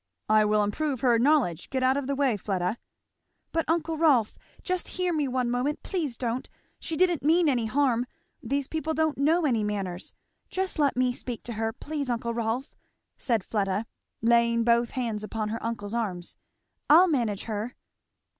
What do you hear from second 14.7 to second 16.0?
hands upon her uncle's